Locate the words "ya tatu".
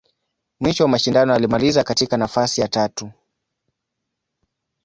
2.61-3.11